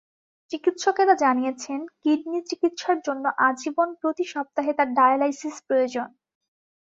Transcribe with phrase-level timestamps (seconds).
[0.51, 6.07] চিকিৎসকেরা জানিয়েছেন, কিডনি চিকিৎসার জন্য আজীবন প্রতি সপ্তাহে তাঁর ডায়ালাইসিস প্রয়োজন।